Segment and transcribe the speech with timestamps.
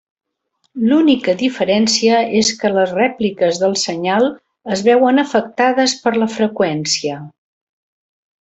[0.91, 4.27] L’única diferència és que les rèpliques del senyal
[4.77, 7.21] es veuen afectades per la freqüència.